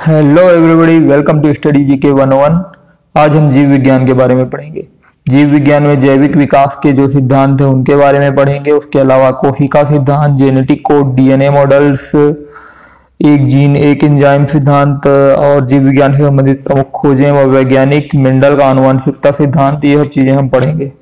[0.00, 2.54] Hello everybody welcome to study G K one one
[3.14, 4.86] आज हम जीव विज्ञान के बारे में पढ़ेंगे।
[5.26, 9.30] जीव विज्ञान में जैविक विकास के जो सिद्धांत हैं, उनके बारे में पढ़ेंगे। उसके अलावा
[9.30, 16.22] कोशिका सिद्धांत जेनेटिक कोड डीएनए मॉडल्स एक जीन एक एंजाइम सिद्धांत, और जीव विज्ञान से
[16.22, 20.92] संबंधित प्रमुख खोजें व वैज्ञानिक मेंडल का आनुवंशिकता सिद्धांत, ये सब चीज़ें हम पढ़ेंगे।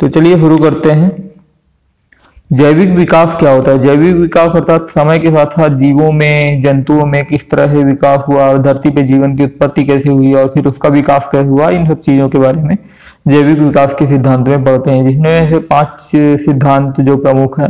[0.00, 1.31] तो चलिए शुरू करते हैं।
[2.52, 3.78] जैविक विकास क्या होता है?
[3.78, 8.24] जैविक विकास अर्थात समय के साथ साथ जीवों में, जंतुओं में किस तरह से विकास
[8.28, 11.68] हुआ, और धरती पे जीवन की उत्पत्ति कैसे हुई, और फिर उसका विकास कैसे हुआ,
[11.68, 12.76] इन सब चीज़ों के बारे में
[13.28, 16.00] जैविक विकास के सिद्धांत में पढ़ते हैं। जिसमें से पाँच
[16.40, 17.68] सिद्धांत जो प्रमुख है,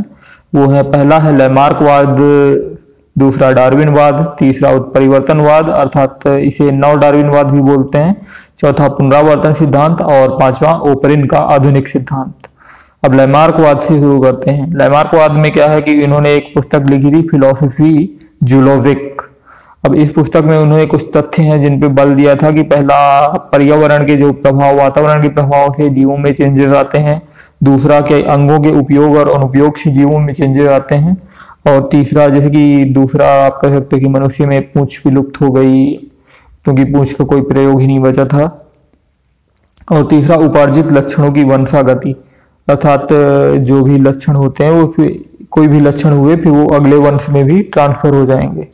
[0.55, 2.17] वो है, पहला है लैमार्कवाद,
[3.17, 8.15] दूसरा डार्विनवाद, तीसरा उत्परिवर्तनवाद, अर्थात इसे नव डार्विनवाद भी बोलते हैं,
[8.59, 12.42] चौथा पुनरावर्तन सिद्धांत, और पांचवा ओपरिन का आधुनिक सिद्धांत।
[13.03, 17.11] अब लैमार्कवाद से शुरू करते हैं। लैमार्कवाद में क्या है कि इन्होंने एक पुस्तक लिखी
[17.11, 19.21] थी फिलोसफी जूलोविक
[19.85, 23.27] अब इस पुस्तक में उन्होंने कुछ तथ्य हैं जिन पे बल दिया था कि पहला
[23.27, 27.21] पर्यावरण के जो प्रभाव, वातावरण के प्रभाव से जीवों में चेंजेस आते हैं।
[27.63, 31.17] दूसरा के अंगों के उपयोग और अनुपयोग से जीवों में चेंजेस आते हैं।
[31.67, 35.85] और तीसरा जैसे कि दूसरा आप कह सकते कि मनुष्य में पूंछ विलुप्त हो गई,
[36.63, 38.71] क्योंकि पूंछ का कोई प्रयोग ही नहीं बचा था।
[39.91, 42.15] और तीसरा उपार्जित लक्षणों की वंशागति।
[42.67, 43.07] अर्थात
[43.61, 47.29] जो भी लक्षण होते हैं, वो फिर कोई भी लक्षण हुए, फिर वो अगले वंश
[47.29, 48.67] में भी ट्रांसफ़र हो जाएँगे।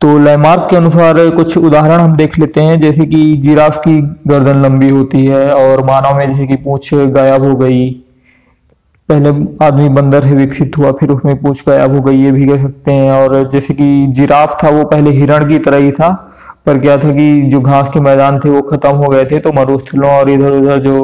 [0.00, 4.62] तो लैमार्क के अनुसार कुछ उदाहरण हम देख लेते हैं, जैसे कि जिराफ की गर्दन
[4.62, 7.90] लंबी होती है और मानव में जैसे कि पूछ गायब हो गई।
[9.08, 9.28] पहले
[9.64, 12.92] आदमी बंदर से विकसित हुआ, फिर उसमें पूछ गायब हो गई, ये भी कह सकते
[12.92, 16.10] हैं। और जैसे कि जिराफ था, वो पहले हिरण की तरह ही था,
[16.66, 19.52] पर क्या था कि जो घास के मैदान थे, वो खत्म हो गए थे तो
[19.52, 20.96] मरुस्थलों और इधर उधर जो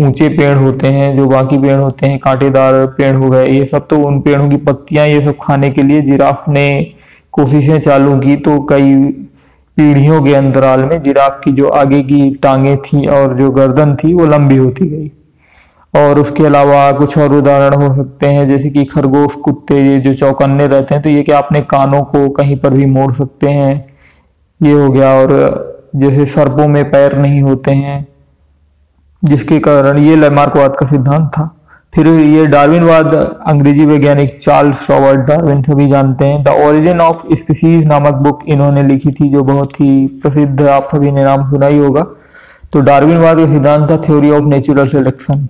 [0.00, 3.86] ऊँचे पेड़ होते हैं, जो बाकी पेड़ होते हैं, कांटेदार पेड़ हो गए, ये सब
[3.88, 6.66] तो उन पेड़ों की पत्तियाँ, ये सब खाने के लिए जिराफ ने
[7.32, 8.94] कोशिशें चालू की तो कई
[9.76, 14.12] पीढ़ियों के अंतराल में जिराफ की जो आगे की टांगे थी और जो गर्दन थी,
[14.14, 15.10] वो लंबी होती गई।
[15.94, 20.14] और उसके अलावा कुछ और उदाहरण हो सकते हैं, जैसे कि खरगोश, कुत्ते, ये जो
[20.14, 23.84] चौकन्ने रहते हैं तो ये कि अपने कानों को कहीं पर भी मोड़ सकते हैं?
[24.60, 28.06] ये हो गया, और जैसे सर्पों में पैर नहीं होते हैं
[29.24, 31.50] जिसके कारण ये लैमार्कवाद का सिद्धांत था।
[31.94, 33.14] फिर ये डार्विनवाद,
[33.46, 38.82] अंग्रेज़ी वैज्ञानिक चार्ल्स रॉबर्ट डार्विन सभी जानते हैं। द ओरिजिन ऑफ़ स्पीसीज नामक बुक इन्होंने
[38.82, 42.06] लिखी थी, जो बहुत ही प्रसिद्ध, आप सभी ने नाम सुना ही होगा।
[42.72, 45.48] तो डार्विनवाद का सिद्धांत था थ्योरी ऑफ़ नेचुरल सिलेक्शन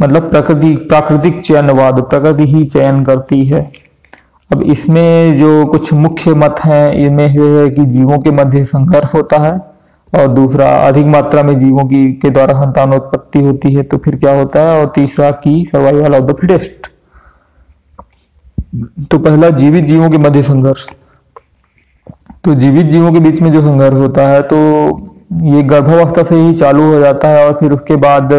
[0.00, 3.70] मतलब प्रकृति, प्राकृतिक चयनवाद, प्रकृति ही चयन करती है।
[4.52, 9.36] अब इसमें जो कुछ मुख्य मत हैं, इनमें है कि जीवों के मध्य संघर्ष होता
[9.36, 9.77] है
[10.12, 14.38] और दूसरा, अधिक मात्रा में जीवों की, के द्वारा संतानोत्पत्ति होती है तो फिर क्या
[14.38, 14.80] होता है?
[14.80, 16.86] और तीसरा की सर्वाइवल ऑफ़ द फिटेस्ट
[19.10, 20.88] तो पहला, जीवित जीवों के मध्य संघर्ष।
[22.44, 24.56] तो जीवित जीवों के बीच में जो संघर्ष होता है तो
[25.46, 28.32] ये गर्भावस्था से ही चालू हो जाता है और फिर उसके बाद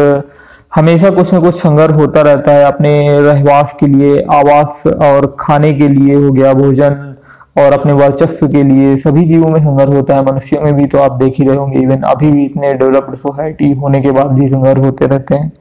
[0.74, 5.72] हमेशा कुछ ना कुछ संघर्ष होता रहता है अपने रहवास के लिए, आवास और खाने
[5.74, 7.14] के लिए हो गया, भोजन
[7.56, 10.98] और अपने वर्चस्व के लिए सभी जीवों में संघर्ष होता है, मनुष्यों में भी तो
[10.98, 14.48] आप देख ही रहे होंगे इवन अभी भी इतने डेवलप्ड सोसाइटी होने के बाद भी
[14.48, 15.52] संघर्ष होते रहते हैं।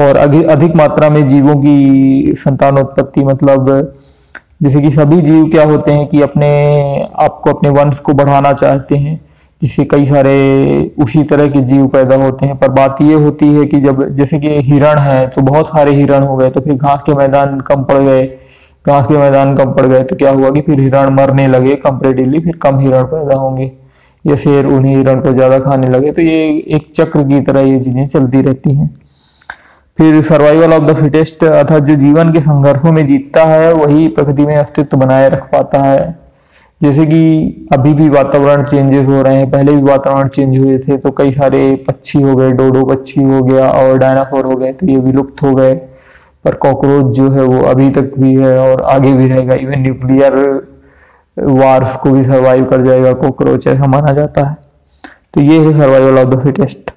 [0.00, 3.92] और अधिक मात्रा में जीवों की संतानोत्पत्ति मतलब
[4.62, 6.48] जैसे कि सभी जीव क्या होते हैं कि अपने,
[7.16, 9.20] आपको अपने वंश को बढ़ाना चाहते हैं,
[9.62, 13.64] जिससे कई सारे उसी तरह के जीव पैदा होते हैं। पर बात ये होती है
[13.66, 17.02] कि जब, जैसे कि हिरण है तो बहुत सारे हिरण हो गए तो फिर घास
[17.06, 18.22] के मैदान कम पड़ गए
[18.84, 22.40] घास के मैदान कम पड़ गए तो क्या हुआ कि फिर हिरण मरने लगे कंपेरेटिवली
[22.40, 23.70] फिर कम हिरण पैदा होंगे।
[24.24, 27.78] या शेर उन्हीं हिरण को ज़्यादा खाने लगे। तो ये एक चक्र की तरह ये
[27.80, 28.88] चीज़ें चलती रहती हैं।
[29.98, 34.46] फिर सर्वाइवल ऑफ़ द फिटेस्ट अर्थात जो जीवन के संघर्षों में जीतता है, वही प्रकृति
[34.46, 36.20] में अस्तित्व बनाए रख पाता है।
[36.80, 40.96] जैसे कि अभी भी वातावरण चेंजेस हो रहे हैं। पहले भी वातावरण चेंज हुए थे
[40.96, 44.86] तो कई सारे पक्षी हो गए, डोडो पक्षी हो गया और डायनासोर हो गए तो
[44.86, 45.74] ये विलुप्त हो गए।
[46.44, 50.34] पर कॉकरोच जो है वो अभी तक भी है और आगे भी रहेगा इवन न्यूक्लियर
[51.36, 54.56] वार्स को भी सर्वाइव कर जाएगा कॉकरोच, ऐसा माना जाता है।
[55.34, 56.90] तो ये है सर्वाइवल ऑफ़ द फिटेस्ट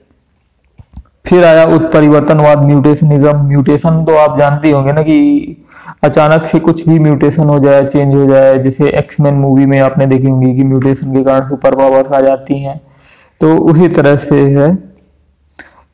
[1.25, 5.61] फिर आया उत्परिवर्तनवाद म्यूटेशनिज्म म्यूटेशन तो आप जानते होंगे ना कि
[6.03, 10.05] अचानक से कुछ भी म्यूटेशन हो जाए चेंज हो जाए, जैसे एक्समैन मूवी में आपने
[10.05, 12.79] देखी होंगी कि म्यूटेशन के कारण सुपर पावर्स आ जाती हैं।
[13.41, 14.73] तो उसी तरह से है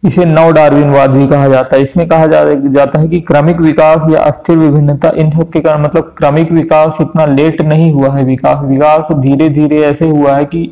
[0.03, 4.05] इसे नव डार्विनवाद भी कहा जाता है। इसमें कहा जा, जाता है कि क्रमिक विकास
[4.09, 8.23] या अस्थिर विभिन्नता इन सब के कारण मतलब क्रमिक विकास इतना लेट नहीं हुआ है।
[8.25, 10.63] विकास विकास धीरे धीरे ऐसे हुआ है कि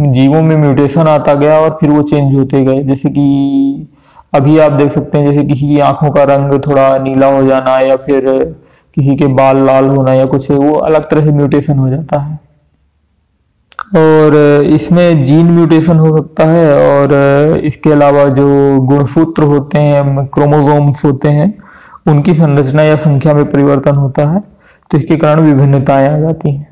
[0.00, 3.88] जीवों में म्यूटेशन आता गया और फिर वो चेंज होते गए। जैसे कि
[4.32, 7.78] अभी आप देख सकते हैं जैसे किसी की आँखों का रंग थोड़ा नीला हो जाना
[7.78, 8.24] या फिर
[8.96, 12.38] किसी के बाल लाल होना या कुछ वो अलग तरह से म्यूटेशन हो जाता है।
[13.96, 14.34] और
[14.66, 18.46] इसमें जीन म्यूटेशन हो सकता है और इसके अलावा जो
[18.82, 21.52] गुणसूत्र होते हैं क्रोमोसोम्स होते हैं,
[22.06, 24.40] उनकी संरचना या संख्या में परिवर्तन होता है
[24.90, 26.66] तो इसके कारण विभिन्नताएँ आ जाती हैं।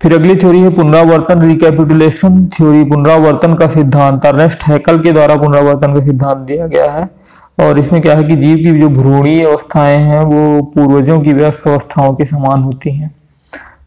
[0.00, 5.94] फिर अगली थ्योरी है पुनरावर्तन रिकैपिटुलेशन थ्योरी पुनरावर्तन का सिद्धांत, अर्नेस्ट हैकल के द्वारा पुनरावर्तन
[5.94, 7.08] का सिद्धांत दिया गया है।
[7.60, 11.66] और इसमें क्या है कि जीव की जो भ्रूणीय अवस्थाएँ हैं, वो पूर्वजों की व्यस्त
[11.66, 13.10] अवस्थाओं के समान होती हैं।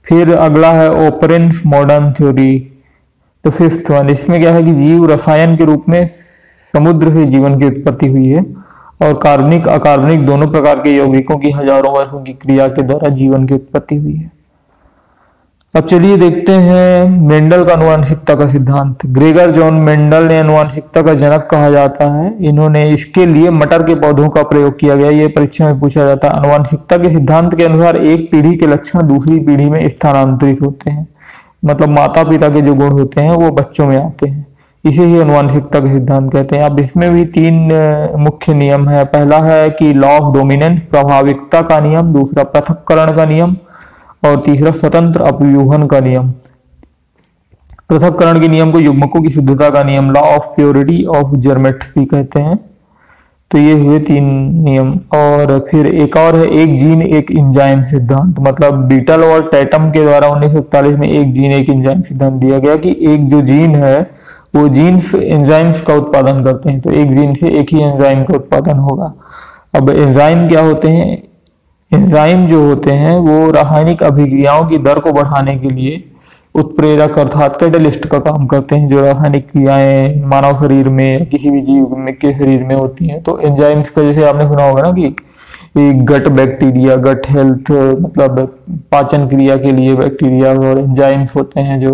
[0.05, 2.57] फिर अगला है ओपरेंस मॉडर्न थ्योरी।
[3.43, 7.59] तो फिफ्थ वन इसमें क्या है कि जीव रसायन के रूप में समुद्र से जीवन
[7.59, 8.45] की उत्पत्ति हुई है
[9.01, 13.45] और कार्बनिक अकार्बनिक दोनों प्रकार के यौगिकों की हज़ारों वर्षों की क्रिया के द्वारा जीवन
[13.47, 14.31] की उत्पत्ति हुई है।
[15.75, 21.13] अब चलिए देखते हैं मेंडल का अनुवांशिकता का सिद्धांत। ग्रेगर जॉन मेंडल ने अनुवांशिकता का
[21.13, 25.27] जनक कहा जाता है। इन्होंने इसके लिए मटर के पौधों का प्रयोग किया गया। ये
[25.27, 29.39] परीक्षा में पूछा जाता है। अनुवांशिकता के सिद्धांत के अनुसार एक पीढ़ी के लक्षण दूसरी
[29.39, 31.07] पीढ़ी में स्थानांतरित होते हैं।
[31.65, 34.45] मतलब माता पिता के जो गुण होते हैं, वो बच्चों में आते हैं।
[34.85, 37.55] इसे ही अनुवांशिकता का सिद्धांत कहते हैं। अब इसमें भी तीन
[38.19, 43.25] मुख्य नियम है। पहला है कि लॉ ऑफ़ डोमिनेंस प्रभाविकता का नियम। दूसरा पृथककरण का
[43.25, 43.55] नियम।
[44.25, 46.33] और तीसरा, स्वतंत्र अपव्यूहन का नियम।
[47.89, 52.05] पृथककरण के नियम को युग्मकों की शुद्धता का नियम law of purity of gametes भी
[52.05, 52.59] कहते हैं।
[53.51, 54.25] तो ये हुए तीन
[54.63, 59.89] नियम। और फिर एक और है, एक जीन, एक इंजाइम सिद्धांत। मतलब बीटल और टैटम
[59.89, 60.53] के द्वारा उन्नीस
[60.99, 64.11] में एक जीन, एक इंजाइम सिद्धांत दिया गया कि एक जो जीन है,
[64.55, 68.33] वो जीन्स एंजाइम्स का उत्पादन करते हैं। तो एक जीन से एक ही एंजाइम का
[68.33, 69.13] उत्पादन होगा।
[69.75, 71.23] अब एंजाइम क्या होते हैं?
[71.91, 76.03] एंजाइम जो होते हैं, वो रासायनिक अभिक्रियाओं की दर को बढ़ाने के लिए
[76.55, 81.61] उत्प्रेरक अर्थात कैटलिस्ट का काम करते हैं, जो रासायनिक क्रियाएँ मानव शरीर में किसी भी
[81.61, 84.91] जीव में, के शरीर में होती हैं। तो एंजाइम्स का जैसे आपने सुना होगा ना
[84.91, 85.15] कि
[85.77, 87.71] गट बैक्टीरिया गट हेल्थ
[88.01, 88.39] मतलब
[88.91, 91.93] पाचन क्रिया के लिए बैक्टीरिया और एंजाइम्स होते हैं, जो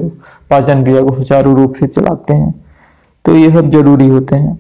[0.50, 2.54] पाचन क्रिया को सुचारू रूप से चलाते हैं।
[3.26, 4.60] तो ये सब ज़रूरी होते हैं।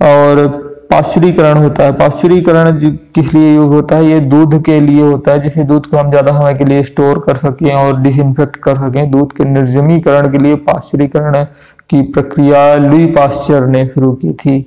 [0.00, 0.63] और
[0.94, 2.76] पाश्चुरीकरण होता है। पाश्चुरीकरण
[3.14, 4.06] किस लिए यूज़ होता है?
[4.06, 7.18] ये दूध के लिए होता है जिसे दूध को हम ज़्यादा समय के लिए स्टोर
[7.26, 11.44] कर सकें और डिसइंफेक्ट कर सकें। दूध के निर्जमीकरण के लिए पाश्चुरीकरण
[11.90, 14.60] की प्रक्रिया लुई पास्चर ने शुरू की थी।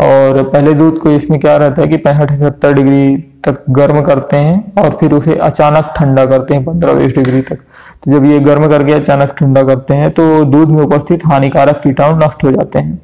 [0.00, 3.16] और पहले दूध को इसमें क्या रहता है कि पैंसठ से सत्तर डिग्री
[3.46, 7.56] तक गर्म करते हैं और फिर उसे अचानक ठंडा करते हैं, पंद्रह बीस डिग्री तक।
[8.04, 12.24] तो जब ये गर्म करके अचानक ठंडा करते हैं तो दूध में उपस्थित हानिकारक कीटाणु
[12.24, 12.98] नष्ट हो जाते हैं।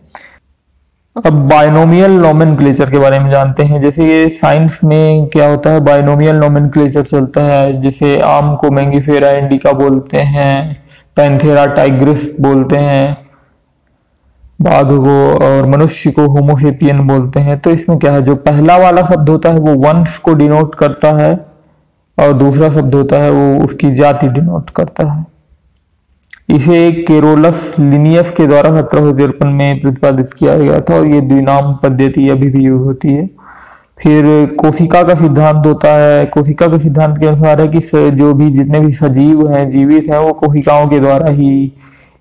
[1.16, 5.80] अब बायनोमियल नोमेन के बारे में जानते हैं। जैसे ये साइंस में क्या होता है?
[5.80, 6.68] बायनोमियल नोमेन
[7.02, 10.82] चलता है। जैसे आम को मैंगीफेरा इंडिका बोलते हैं,
[11.16, 13.16] पैंथेरा टाइग्रिस बोलते हैं
[14.62, 18.22] बाघ को और मनुष्य को होमोसेपियन बोलते हैं। तो इसमें क्या है?
[18.22, 21.34] जो पहला वाला शब्द होता है, वो वंश को डिनोट करता है
[22.18, 25.31] और दूसरा शब्द होता है, वो उसकी जाति डिनोट करता है।
[26.52, 31.20] इसे केरोलस लिनियस के द्वारा सत्रह सौ तिरपन में प्रतिपादित किया गया था और ये
[31.20, 33.26] द्विनाम पद्धति अभी भी यूज़ होती है।
[33.98, 34.24] फिर
[34.60, 37.80] कोशिका का सिद्धांत होता है। कोशिका के सिद्धांत के अनुसार है कि
[38.12, 41.72] जो भी जितने भी सजीव हैं जीवित हैं वो कोशिकाओं के द्वारा ही,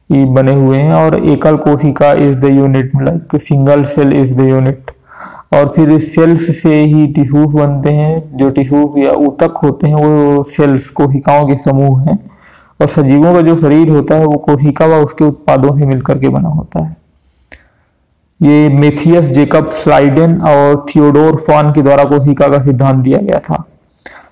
[0.09, 4.91] बने हुए हैं और एकल कोशिका is the unit like single cell is the unit
[5.53, 10.43] और फिर सेल्स से ही टिश्यूज बनते हैं। जो टिश्यूज या ऊतक होते हैं वो
[10.49, 12.19] सेल्स कोशिकाओं के समूह हैं।
[12.81, 16.29] और सजीवों का जो शरीर होता है, वो कोशिका व उसके उत्पादों से मिलकर के
[16.29, 16.97] बना होता है।
[18.41, 23.63] ये मेथियस, जेकब, स्लाइडन और थियोडोर फॉन के द्वारा कोशिका का सिद्धांत दिया गया था।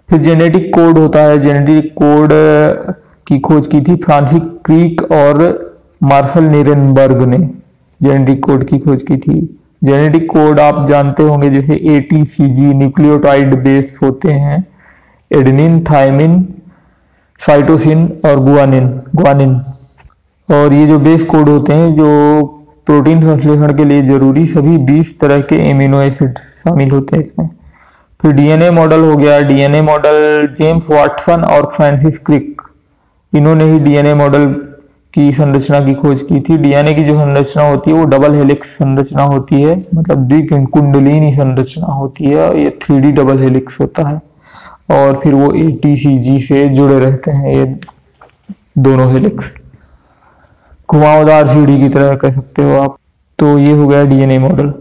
[0.10, 2.30] फिर जेनेटिक कोड होता है। जेनेटिक कोड
[3.28, 5.70] की खोज की थी फ्रांसिक क्रीक और
[6.04, 7.50] मार्शल निरनबर्ग ने।
[8.02, 12.50] जेनेटिक कोड की खोज की थी। जेनेटिक कोड आप जानते होंगे, जैसे A T C
[12.50, 14.68] G nucleotide base होते हैं।
[15.32, 16.54] एडनिन, थायमिन
[17.40, 19.60] साइटोसिन और गुआनिन गुआनिन।
[20.50, 22.44] और ये जो बेस कोड होते हैं, जो
[22.86, 27.50] प्रोटीन संश्लेषण के लिए ज़रूरी, सभी 20 तरह के एमिनो एसिड शामिल होते हैं इसमें।
[28.22, 32.62] फिर डीएनए मॉडल हो गया। डीएनए मॉडल जेम्स वाटसन और फ्रांसिस क्रिक
[33.34, 34.46] इन्होंने ही डीएनए मॉडल
[35.14, 38.68] की संरचना की खोज की थी। डीएनए की जो संरचना होती है, वो डबल हेलिक्स
[38.68, 44.29] संरचना होती है। मतलब द्विकुंडलिनी संरचना होती है, और ये थ्री डबल हेलिक्स होता है।
[44.90, 47.66] और फिर वो ए टी सी जी से जुड़े रहते हैं, ये
[48.78, 49.56] दोनों हेलिक्स।
[50.90, 52.98] घुमावदार सीढ़ी की तरह कह सकते हो आप।
[53.40, 54.74] तो ये हो गया डीएनए मॉडल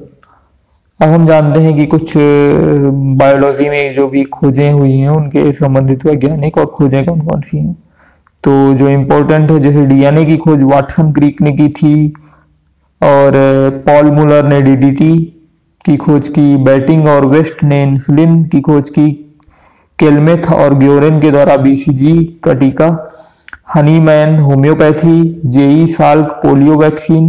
[1.00, 6.06] अब हम जानते हैं कि कुछ बायोलॉजी में जो भी खोजें हुई हैं, उनके संबंधित
[6.06, 7.74] वैज्ञानिक और खोजें कौन कौन सी हैं।
[8.44, 12.08] तो जो इम्पोर्टेंट है, जैसे डीएनए की खोज वाटसन क्रीक ने की थी,
[13.00, 13.32] और
[13.86, 15.16] पॉल मुलर ने डीडीटी
[15.84, 19.06] की खोज की बैटिंग और वेस्ट ने इंसुलिन की खोज की
[19.98, 22.88] केलमेथ और ग्योरेन के द्वारा बीसीजी का टीका।
[23.74, 27.26] Hahnemann homeopathy, JEE, Salk, polio vaccine,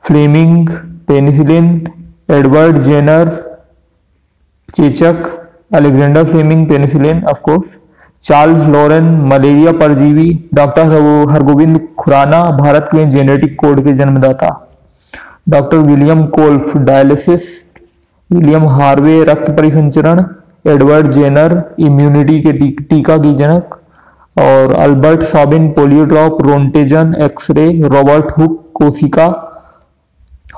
[0.00, 0.68] Fleming,
[1.08, 1.66] penicillin,
[2.30, 3.28] Edward Jenner,
[4.68, 5.22] चेचक,
[5.74, 7.78] Alexander Fleming, penicillin of course
[8.22, 10.82] Charles Laveran, malaria परजीवी, डॉक्टर
[11.30, 14.50] हरगोविंद खुराना, भारत के जेनेटिक कोड के जन्मदाता।
[15.48, 17.48] Doctor William Kolff, dialysis,
[18.30, 20.24] William Harvey, रक्त परिसंचरण
[20.64, 23.78] एडवर्ड जेनर इम्यूनिटी के टीका की जनक
[24.36, 29.26] और Albert Sabin polio drop Roentgen X ray, Robert Hooke कोशिका,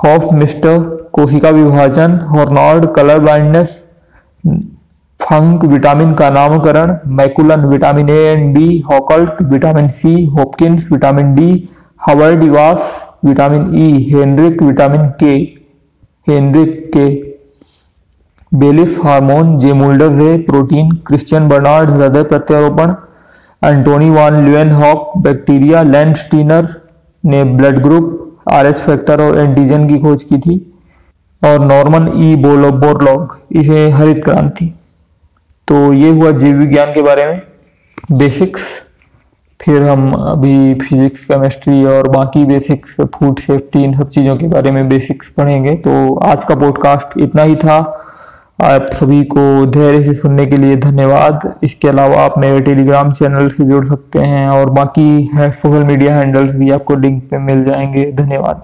[0.04, 0.78] हॉफ मिस्टर
[1.12, 3.72] कोशिका विभाजन Horner colour blindness,
[5.20, 11.68] Funk vitamin का नामकरण, McCollum vitamin A and B, हॉकल्ट vitamin C, Hopkins vitamin D
[12.00, 15.34] हवर्डिवास vitamin E, Henrik vitamin K,
[16.26, 17.33] Henrik K.
[18.54, 22.94] Bayliss hormone, J Mulder protein, Christian Barnard, हृदय प्रत्यारोपण,
[23.64, 25.82] Antonie van Leeuwenhoek bacteria
[26.16, 26.68] Landsteiner
[27.24, 28.20] ने blood group
[28.52, 30.56] R H factor और antigen की खोज की थी,
[31.42, 34.72] और Norman E बोलो बोरलॉग इसे हरित क्रांति।
[35.68, 37.40] तो ये हुआ जीव विज्ञान के बारे में,
[38.12, 38.62] बेसिक्स।
[39.60, 44.70] फिर हम अभी फिजिक्स, केमिस्ट्री और बाकी बेसिक्स, फ़ूड सेफ्टी, इन सब चीज़ों के बारे
[44.70, 47.78] में बेसिक्स पढ़ेंगे। तो आज का पॉडकास्ट इतना ही था।
[48.58, 53.48] आप सभी को धैर्य से सुनने के लिए धन्यवाद। इसके अलावा आप मेरे टेलीग्राम चैनल
[53.48, 57.64] से जुड़ सकते हैं और बाकी है सोशल मीडिया हैंडल्स भी आपको लिंक पे मिल
[57.64, 58.62] जाएँगे। धन्यवाद।